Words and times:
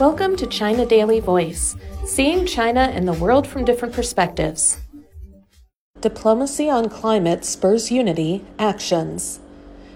Welcome 0.00 0.34
to 0.38 0.46
China 0.48 0.84
Daily 0.84 1.20
Voice, 1.20 1.76
seeing 2.04 2.46
China 2.46 2.80
and 2.80 3.06
the 3.06 3.12
world 3.12 3.46
from 3.46 3.64
different 3.64 3.94
perspectives. 3.94 4.80
Diplomacy 6.00 6.68
on 6.68 6.88
climate 6.88 7.44
spurs 7.44 7.92
unity, 7.92 8.44
actions. 8.58 9.38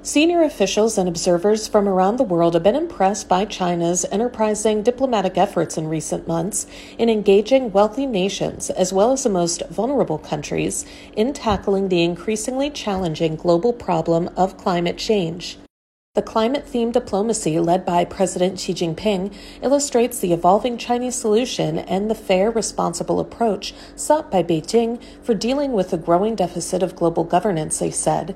Senior 0.00 0.44
officials 0.44 0.96
and 0.96 1.08
observers 1.08 1.66
from 1.66 1.88
around 1.88 2.18
the 2.18 2.22
world 2.22 2.54
have 2.54 2.62
been 2.62 2.76
impressed 2.76 3.28
by 3.28 3.44
China's 3.44 4.06
enterprising 4.12 4.84
diplomatic 4.84 5.36
efforts 5.36 5.76
in 5.76 5.88
recent 5.88 6.28
months 6.28 6.68
in 6.96 7.10
engaging 7.10 7.72
wealthy 7.72 8.06
nations 8.06 8.70
as 8.70 8.92
well 8.92 9.10
as 9.10 9.24
the 9.24 9.28
most 9.28 9.66
vulnerable 9.70 10.18
countries 10.18 10.86
in 11.16 11.32
tackling 11.32 11.88
the 11.88 12.04
increasingly 12.04 12.70
challenging 12.70 13.34
global 13.34 13.72
problem 13.72 14.30
of 14.36 14.56
climate 14.56 14.98
change. 14.98 15.58
The 16.14 16.22
climate 16.22 16.66
themed 16.66 16.94
diplomacy 16.94 17.60
led 17.60 17.86
by 17.86 18.04
President 18.04 18.58
Xi 18.58 18.74
Jinping 18.74 19.32
illustrates 19.62 20.18
the 20.18 20.32
evolving 20.32 20.76
Chinese 20.76 21.14
solution 21.14 21.78
and 21.78 22.10
the 22.10 22.16
fair, 22.16 22.50
responsible 22.50 23.20
approach 23.20 23.72
sought 23.94 24.28
by 24.28 24.42
Beijing 24.42 25.00
for 25.22 25.34
dealing 25.34 25.72
with 25.72 25.90
the 25.90 25.96
growing 25.96 26.34
deficit 26.34 26.82
of 26.82 26.96
global 26.96 27.22
governance, 27.22 27.78
they 27.78 27.92
said. 27.92 28.34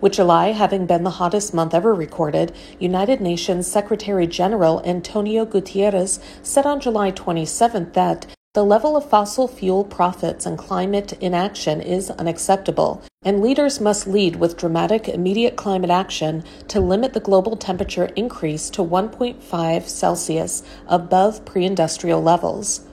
With 0.00 0.12
July 0.12 0.52
having 0.52 0.86
been 0.86 1.02
the 1.02 1.18
hottest 1.18 1.52
month 1.52 1.74
ever 1.74 1.92
recorded, 1.92 2.54
United 2.78 3.20
Nations 3.20 3.66
Secretary 3.66 4.28
General 4.28 4.80
Antonio 4.84 5.44
Guterres 5.44 6.20
said 6.44 6.64
on 6.64 6.78
July 6.78 7.10
27 7.10 7.90
that 7.94 8.35
the 8.56 8.64
level 8.64 8.96
of 8.96 9.06
fossil 9.06 9.46
fuel 9.46 9.84
profits 9.84 10.46
and 10.46 10.56
climate 10.56 11.12
inaction 11.20 11.78
is 11.78 12.10
unacceptable, 12.12 13.02
and 13.22 13.42
leaders 13.42 13.82
must 13.82 14.06
lead 14.06 14.36
with 14.36 14.56
dramatic 14.56 15.10
immediate 15.10 15.56
climate 15.56 15.90
action 15.90 16.42
to 16.66 16.80
limit 16.80 17.12
the 17.12 17.20
global 17.20 17.54
temperature 17.54 18.06
increase 18.16 18.70
to 18.70 18.82
1.5 18.82 19.86
Celsius 19.86 20.62
above 20.88 21.44
pre 21.44 21.66
industrial 21.66 22.22
levels. 22.22 22.85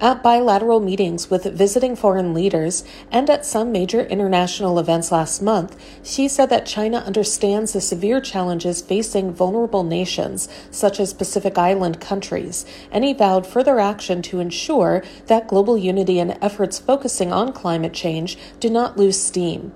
At 0.00 0.22
bilateral 0.22 0.78
meetings 0.78 1.28
with 1.28 1.42
visiting 1.42 1.96
foreign 1.96 2.32
leaders 2.32 2.84
and 3.10 3.28
at 3.28 3.44
some 3.44 3.72
major 3.72 4.02
international 4.02 4.78
events 4.78 5.10
last 5.10 5.42
month, 5.42 5.76
Xi 6.04 6.28
said 6.28 6.50
that 6.50 6.66
China 6.66 6.98
understands 6.98 7.72
the 7.72 7.80
severe 7.80 8.20
challenges 8.20 8.80
facing 8.80 9.32
vulnerable 9.32 9.82
nations, 9.82 10.48
such 10.70 11.00
as 11.00 11.12
Pacific 11.12 11.58
Island 11.58 12.00
countries, 12.00 12.64
and 12.92 13.02
he 13.02 13.12
vowed 13.12 13.44
further 13.44 13.80
action 13.80 14.22
to 14.22 14.38
ensure 14.38 15.02
that 15.26 15.48
global 15.48 15.76
unity 15.76 16.20
and 16.20 16.38
efforts 16.40 16.78
focusing 16.78 17.32
on 17.32 17.52
climate 17.52 17.92
change 17.92 18.38
do 18.60 18.70
not 18.70 18.96
lose 18.96 19.20
steam. 19.20 19.72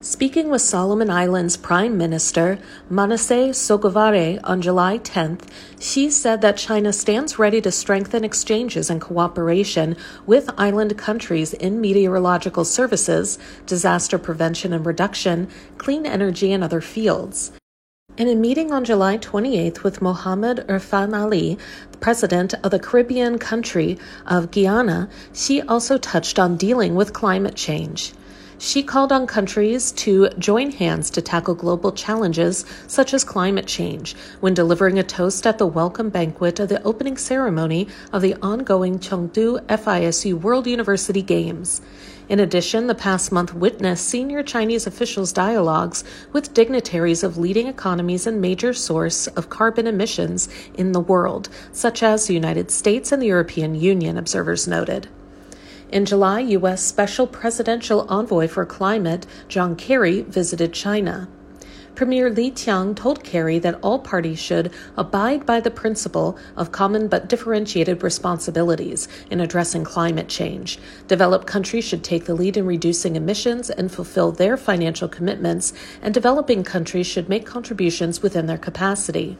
Speaking 0.00 0.48
with 0.48 0.62
Solomon 0.62 1.10
Islands 1.10 1.56
Prime 1.56 1.98
Minister 1.98 2.60
Manasseh 2.88 3.50
Sogavare 3.50 4.38
on 4.44 4.62
July 4.62 4.98
10th, 4.98 5.48
Xi 5.80 6.08
said 6.08 6.40
that 6.40 6.56
China 6.56 6.92
stands 6.92 7.40
ready 7.40 7.60
to 7.60 7.72
strengthen 7.72 8.22
exchanges 8.22 8.90
and 8.90 9.00
cooperation 9.00 9.96
with 10.24 10.50
island 10.56 10.96
countries 10.96 11.52
in 11.52 11.80
meteorological 11.80 12.64
services, 12.64 13.40
disaster 13.66 14.18
prevention 14.18 14.72
and 14.72 14.86
reduction, 14.86 15.48
clean 15.78 16.06
energy, 16.06 16.52
and 16.52 16.62
other 16.62 16.80
fields. 16.80 17.50
In 18.16 18.28
a 18.28 18.36
meeting 18.36 18.70
on 18.70 18.84
July 18.84 19.18
28th 19.18 19.82
with 19.82 20.00
Mohamed 20.00 20.58
Irfaan 20.68 21.12
Ali, 21.12 21.58
the 21.90 21.98
president 21.98 22.54
of 22.62 22.70
the 22.70 22.78
Caribbean 22.78 23.36
country 23.40 23.98
of 24.24 24.52
Guyana, 24.52 25.08
Xi 25.34 25.60
also 25.62 25.98
touched 25.98 26.38
on 26.38 26.56
dealing 26.56 26.94
with 26.94 27.12
climate 27.12 27.56
change. 27.56 28.12
Xi 28.60 28.82
called 28.82 29.12
on 29.12 29.28
countries 29.28 29.92
to 29.92 30.30
join 30.30 30.72
hands 30.72 31.10
to 31.10 31.22
tackle 31.22 31.54
global 31.54 31.92
challenges 31.92 32.64
such 32.88 33.14
as 33.14 33.22
climate 33.22 33.66
change 33.66 34.16
when 34.40 34.52
delivering 34.52 34.98
a 34.98 35.04
toast 35.04 35.46
at 35.46 35.58
the 35.58 35.66
welcome 35.66 36.08
banquet 36.10 36.58
of 36.58 36.68
the 36.68 36.82
opening 36.82 37.16
ceremony 37.16 37.86
of 38.12 38.20
the 38.20 38.34
ongoing 38.42 38.98
Chengdu 38.98 39.64
FISU 39.68 40.34
World 40.34 40.66
University 40.66 41.22
Games. 41.22 41.80
In 42.28 42.40
addition, 42.40 42.88
the 42.88 42.96
past 42.96 43.30
month 43.30 43.54
witnessed 43.54 44.04
senior 44.04 44.42
Chinese 44.42 44.88
officials' 44.88 45.32
dialogues 45.32 46.02
with 46.32 46.52
dignitaries 46.52 47.22
of 47.22 47.38
leading 47.38 47.68
economies 47.68 48.26
and 48.26 48.40
major 48.40 48.74
source 48.74 49.28
of 49.28 49.48
carbon 49.48 49.86
emissions 49.86 50.48
in 50.74 50.90
the 50.90 51.00
world, 51.00 51.48
such 51.70 52.02
as 52.02 52.26
the 52.26 52.34
United 52.34 52.72
States 52.72 53.12
and 53.12 53.22
the 53.22 53.28
European 53.28 53.76
Union, 53.76 54.18
observers 54.18 54.66
noted. 54.66 55.06
In 55.90 56.04
July, 56.04 56.40
U.S. 56.40 56.82
Special 56.82 57.26
Presidential 57.26 58.04
Envoy 58.10 58.46
for 58.46 58.66
Climate 58.66 59.26
John 59.48 59.74
Kerry 59.74 60.20
visited 60.20 60.74
China. 60.74 61.28
Premier 61.94 62.28
Li 62.28 62.50
Qiang 62.50 62.94
told 62.94 63.24
Kerry 63.24 63.58
that 63.60 63.78
all 63.82 63.98
parties 63.98 64.38
should 64.38 64.70
abide 64.98 65.46
by 65.46 65.60
the 65.60 65.70
principle 65.70 66.36
of 66.58 66.72
common 66.72 67.08
but 67.08 67.26
differentiated 67.26 68.02
responsibilities 68.02 69.08
in 69.30 69.40
addressing 69.40 69.82
climate 69.82 70.28
change. 70.28 70.78
Developed 71.06 71.46
countries 71.46 71.84
should 71.84 72.04
take 72.04 72.26
the 72.26 72.34
lead 72.34 72.58
in 72.58 72.66
reducing 72.66 73.16
emissions 73.16 73.70
and 73.70 73.90
fulfill 73.90 74.30
their 74.30 74.58
financial 74.58 75.08
commitments, 75.08 75.72
and 76.02 76.12
developing 76.12 76.64
countries 76.64 77.06
should 77.06 77.30
make 77.30 77.46
contributions 77.46 78.20
within 78.20 78.44
their 78.44 78.58
capacity. 78.58 79.38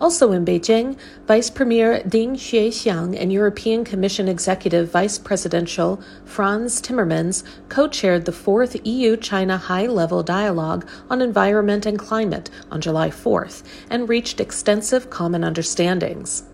Also 0.00 0.30
in 0.30 0.44
Beijing, 0.44 0.96
Vice 1.26 1.50
Premier 1.50 2.02
Ding 2.04 2.36
Xuexiang 2.36 3.20
and 3.20 3.32
European 3.32 3.84
Commission 3.84 4.28
Executive 4.28 4.90
Vice 4.92 5.18
Presidential 5.18 6.00
Frans 6.24 6.80
Timmermans 6.80 7.42
co 7.68 7.88
chaired 7.88 8.24
the 8.24 8.32
fourth 8.32 8.76
EU 8.86 9.16
China 9.16 9.56
high 9.56 9.86
level 9.86 10.22
dialogue 10.22 10.88
on 11.10 11.20
environment 11.20 11.84
and 11.84 11.98
climate 11.98 12.48
on 12.70 12.80
July 12.80 13.10
4th 13.10 13.64
and 13.90 14.08
reached 14.08 14.40
extensive 14.40 15.10
common 15.10 15.42
understandings. 15.42 16.44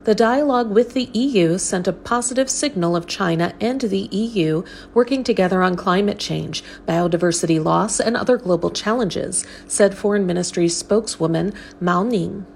The 0.00 0.14
dialogue 0.14 0.70
with 0.70 0.94
the 0.94 1.10
EU 1.12 1.58
sent 1.58 1.88
a 1.88 1.92
positive 1.92 2.48
signal 2.48 2.96
of 2.96 3.06
China 3.06 3.52
and 3.60 3.80
the 3.80 4.08
EU 4.10 4.62
working 4.94 5.22
together 5.22 5.62
on 5.62 5.76
climate 5.76 6.18
change, 6.18 6.64
biodiversity 6.86 7.62
loss, 7.62 8.00
and 8.00 8.16
other 8.16 8.38
global 8.38 8.70
challenges, 8.70 9.44
said 9.66 9.98
Foreign 9.98 10.24
Ministry 10.24 10.68
spokeswoman 10.68 11.52
Mao 11.80 12.04
Ning. 12.04 12.46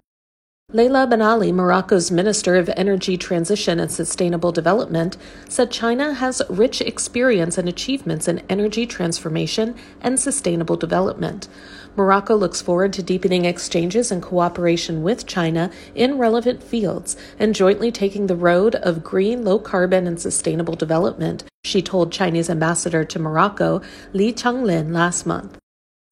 Leila 0.75 1.07
Benali, 1.07 1.53
Morocco's 1.53 2.11
Minister 2.11 2.57
of 2.57 2.71
Energy 2.71 3.19
Transition 3.19 3.79
and 3.79 3.93
Sustainable 3.93 4.53
Development, 4.53 5.19
said 5.47 5.71
China 5.71 6.15
has 6.15 6.41
rich 6.49 6.81
experience 6.81 7.59
and 7.59 7.69
achievements 7.69 8.27
in 8.27 8.41
energy 8.49 8.87
transformation 8.87 9.75
and 10.01 10.19
sustainable 10.19 10.77
development. 10.77 11.47
Morocco 11.95 12.35
looks 12.35 12.63
forward 12.63 12.95
to 12.95 13.03
deepening 13.03 13.45
exchanges 13.45 14.11
and 14.11 14.23
cooperation 14.23 15.03
with 15.03 15.27
China 15.27 15.71
in 15.95 16.17
relevant 16.17 16.63
fields 16.63 17.19
and 17.39 17.55
jointly 17.55 17.93
taking 17.93 18.27
the 18.27 18.35
road 18.35 18.75
of 18.77 19.05
green, 19.05 19.45
low 19.45 19.59
carbon, 19.59 20.07
and 20.07 20.19
sustainable 20.19 20.75
development, 20.75 21.45
she 21.65 21.83
told 21.83 22.11
Chinese 22.11 22.49
ambassador 22.49 23.05
to 23.05 23.19
Morocco, 23.19 23.83
Li 24.15 24.33
Changlin, 24.33 24.91
last 24.91 25.27
month. 25.27 25.59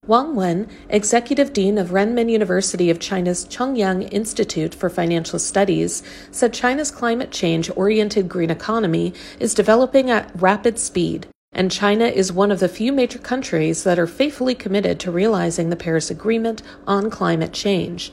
Wang 0.07 0.35
Wen, 0.35 0.67
executive 0.89 1.53
dean 1.53 1.77
of 1.77 1.91
Renmin 1.91 2.31
University 2.31 2.89
of 2.89 2.99
China's 2.99 3.45
Chongyang 3.45 4.11
Institute 4.11 4.75
for 4.75 4.89
Financial 4.89 5.39
Studies, 5.39 6.03
said 6.31 6.55
China's 6.55 6.91
climate 6.91 7.31
change 7.31 7.71
oriented 7.77 8.27
green 8.27 8.51
economy 8.51 9.13
is 9.39 9.53
developing 9.53 10.11
at 10.11 10.33
rapid 10.35 10.79
speed, 10.79 11.29
and 11.53 11.71
China 11.71 12.07
is 12.07 12.33
one 12.33 12.51
of 12.51 12.61
the 12.61 12.69
few 12.69 12.93
major 12.93 13.19
countries 13.19 13.85
that 13.85 13.99
are 13.99 14.07
faithfully 14.07 14.55
committed 14.55 14.99
to 14.99 15.13
realizing 15.13 15.69
the 15.69 15.77
Paris 15.77 16.11
Agreement 16.11 16.63
on 16.87 17.11
climate 17.11 17.53
change. 17.53 18.11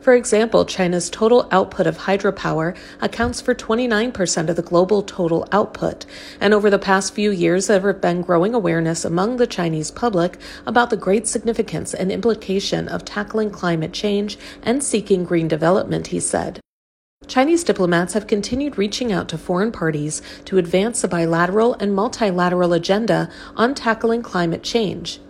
For 0.00 0.14
example, 0.14 0.64
China's 0.64 1.10
total 1.10 1.48
output 1.50 1.86
of 1.86 1.98
hydropower 1.98 2.76
accounts 3.00 3.40
for 3.40 3.54
29% 3.54 4.48
of 4.48 4.56
the 4.56 4.62
global 4.62 5.02
total 5.02 5.46
output, 5.52 6.06
and 6.40 6.54
over 6.54 6.70
the 6.70 6.78
past 6.78 7.14
few 7.14 7.30
years 7.30 7.66
there 7.66 7.80
have 7.80 8.00
been 8.00 8.22
growing 8.22 8.54
awareness 8.54 9.04
among 9.04 9.36
the 9.36 9.46
Chinese 9.46 9.90
public 9.90 10.38
about 10.66 10.90
the 10.90 10.96
great 10.96 11.26
significance 11.26 11.94
and 11.94 12.10
implication 12.10 12.88
of 12.88 13.04
tackling 13.04 13.50
climate 13.50 13.92
change 13.92 14.38
and 14.62 14.82
seeking 14.82 15.24
green 15.24 15.48
development, 15.48 16.08
he 16.08 16.20
said. 16.20 16.60
Chinese 17.26 17.62
diplomats 17.62 18.14
have 18.14 18.26
continued 18.26 18.76
reaching 18.76 19.12
out 19.12 19.28
to 19.28 19.38
foreign 19.38 19.70
parties 19.70 20.20
to 20.46 20.58
advance 20.58 21.04
a 21.04 21.08
bilateral 21.08 21.74
and 21.74 21.94
multilateral 21.94 22.72
agenda 22.72 23.30
on 23.56 23.74
tackling 23.74 24.22
climate 24.22 24.64
change. 24.64 25.20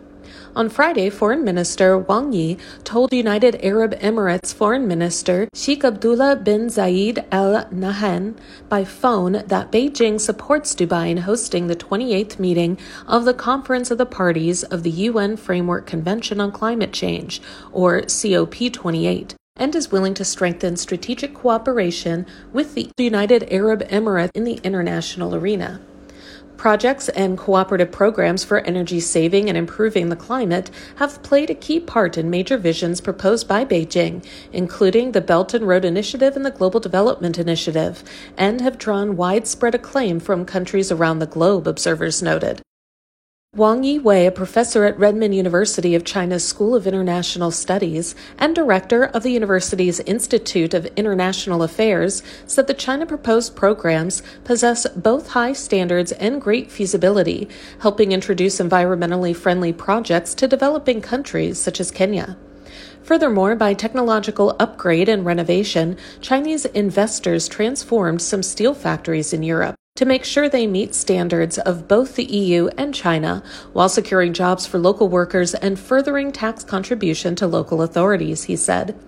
On 0.56 0.68
Friday, 0.68 1.10
Foreign 1.10 1.44
Minister 1.44 1.96
Wang 1.96 2.32
Yi 2.32 2.58
told 2.82 3.12
United 3.12 3.64
Arab 3.64 3.94
Emirates 4.00 4.52
Foreign 4.52 4.88
Minister 4.88 5.48
Sheikh 5.54 5.84
Abdullah 5.84 6.34
bin 6.34 6.66
Zayed 6.66 7.24
Al 7.30 7.66
Nahyan 7.66 8.34
by 8.68 8.82
phone 8.82 9.44
that 9.46 9.70
Beijing 9.70 10.20
supports 10.20 10.74
Dubai 10.74 11.08
in 11.08 11.18
hosting 11.18 11.68
the 11.68 11.76
28th 11.76 12.40
meeting 12.40 12.78
of 13.06 13.24
the 13.24 13.34
Conference 13.34 13.92
of 13.92 13.98
the 13.98 14.06
Parties 14.06 14.64
of 14.64 14.82
the 14.82 14.90
UN 14.90 15.36
Framework 15.36 15.86
Convention 15.86 16.40
on 16.40 16.50
Climate 16.50 16.92
Change, 16.92 17.40
or 17.70 18.02
COP28 18.02 19.34
and 19.56 19.76
is 19.76 19.92
willing 19.92 20.14
to 20.14 20.24
strengthen 20.24 20.76
strategic 20.76 21.32
cooperation 21.32 22.26
with 22.52 22.74
the 22.74 22.90
United 22.98 23.46
Arab 23.52 23.86
Emirates 23.88 24.30
in 24.34 24.44
the 24.44 24.58
international 24.64 25.34
arena. 25.34 25.80
Projects 26.60 27.08
and 27.08 27.38
cooperative 27.38 27.90
programs 27.90 28.44
for 28.44 28.58
energy 28.58 29.00
saving 29.00 29.48
and 29.48 29.56
improving 29.56 30.10
the 30.10 30.14
climate 30.14 30.70
have 30.96 31.22
played 31.22 31.48
a 31.48 31.54
key 31.54 31.80
part 31.80 32.18
in 32.18 32.28
major 32.28 32.58
visions 32.58 33.00
proposed 33.00 33.48
by 33.48 33.64
Beijing, 33.64 34.22
including 34.52 35.12
the 35.12 35.22
Belt 35.22 35.54
and 35.54 35.66
Road 35.66 35.86
Initiative 35.86 36.36
and 36.36 36.44
the 36.44 36.50
Global 36.50 36.78
Development 36.78 37.38
Initiative, 37.38 38.04
and 38.36 38.60
have 38.60 38.76
drawn 38.76 39.16
widespread 39.16 39.74
acclaim 39.74 40.20
from 40.20 40.44
countries 40.44 40.92
around 40.92 41.20
the 41.20 41.26
globe, 41.26 41.66
observers 41.66 42.20
noted. 42.20 42.60
Wang 43.56 43.82
Yiwei, 43.82 44.28
a 44.28 44.30
professor 44.30 44.84
at 44.84 44.96
Renmin 44.96 45.34
University 45.34 45.96
of 45.96 46.04
China's 46.04 46.46
School 46.46 46.72
of 46.76 46.86
International 46.86 47.50
Studies 47.50 48.14
and 48.38 48.54
director 48.54 49.06
of 49.06 49.24
the 49.24 49.32
university's 49.32 49.98
Institute 49.98 50.72
of 50.72 50.86
International 50.94 51.64
Affairs, 51.64 52.22
said 52.46 52.68
the 52.68 52.74
China 52.74 53.06
proposed 53.06 53.56
programs 53.56 54.22
possess 54.44 54.86
both 54.90 55.30
high 55.30 55.52
standards 55.52 56.12
and 56.12 56.40
great 56.40 56.70
feasibility, 56.70 57.48
helping 57.80 58.12
introduce 58.12 58.60
environmentally 58.60 59.34
friendly 59.34 59.72
projects 59.72 60.32
to 60.32 60.46
developing 60.46 61.00
countries 61.00 61.58
such 61.58 61.80
as 61.80 61.90
Kenya. 61.90 62.36
Furthermore, 63.02 63.56
by 63.56 63.74
technological 63.74 64.54
upgrade 64.60 65.08
and 65.08 65.26
renovation, 65.26 65.96
Chinese 66.20 66.66
investors 66.66 67.48
transformed 67.48 68.22
some 68.22 68.44
steel 68.44 68.74
factories 68.74 69.32
in 69.32 69.42
Europe 69.42 69.74
to 70.00 70.06
make 70.06 70.24
sure 70.24 70.48
they 70.48 70.66
meet 70.66 70.94
standards 70.94 71.58
of 71.58 71.86
both 71.86 72.16
the 72.16 72.24
EU 72.24 72.68
and 72.78 72.94
China 72.94 73.42
while 73.74 73.88
securing 73.90 74.32
jobs 74.32 74.66
for 74.66 74.78
local 74.78 75.10
workers 75.10 75.54
and 75.54 75.78
furthering 75.78 76.32
tax 76.32 76.64
contribution 76.64 77.34
to 77.36 77.46
local 77.46 77.82
authorities, 77.82 78.44
he 78.44 78.56
said. 78.56 78.98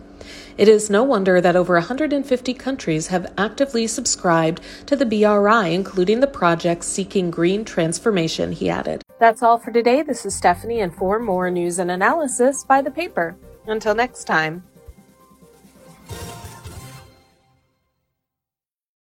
It 0.58 0.68
is 0.68 0.90
no 0.90 1.02
wonder 1.02 1.40
that 1.40 1.56
over 1.56 1.74
150 1.76 2.52
countries 2.52 3.06
have 3.06 3.32
actively 3.38 3.86
subscribed 3.86 4.60
to 4.84 4.94
the 4.94 5.06
BRI, 5.06 5.74
including 5.74 6.20
the 6.20 6.26
projects 6.26 6.88
seeking 6.88 7.30
green 7.30 7.64
transformation, 7.64 8.52
he 8.52 8.68
added. 8.68 9.02
That's 9.18 9.42
all 9.42 9.58
for 9.58 9.72
today. 9.72 10.02
This 10.02 10.26
is 10.26 10.34
Stephanie, 10.34 10.80
and 10.80 10.94
for 10.94 11.18
more 11.18 11.50
news 11.50 11.78
and 11.78 11.90
analysis, 11.90 12.64
buy 12.64 12.82
the 12.82 12.90
paper. 12.90 13.34
Until 13.66 13.94
next 13.94 14.24
time. 14.24 14.64